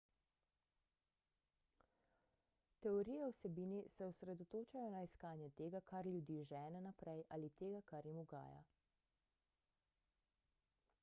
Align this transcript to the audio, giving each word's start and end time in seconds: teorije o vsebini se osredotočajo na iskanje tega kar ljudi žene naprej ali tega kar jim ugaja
teorije 2.81 3.25
o 3.25 3.27
vsebini 3.33 3.81
se 3.97 4.07
osredotočajo 4.13 4.89
na 4.95 5.03
iskanje 5.09 5.51
tega 5.61 5.83
kar 5.93 6.11
ljudi 6.17 6.39
žene 6.53 6.83
naprej 6.89 7.23
ali 7.39 7.53
tega 7.63 7.83
kar 7.93 8.11
jim 8.13 8.25
ugaja 8.25 8.67